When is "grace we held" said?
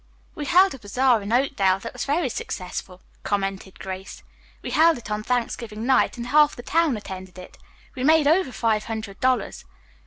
3.79-4.97